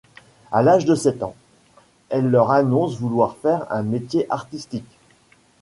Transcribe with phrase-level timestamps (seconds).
[0.51, 1.35] À l'âge de sept ans,
[2.09, 4.97] elle leur annonce vouloir faire un métier artistique.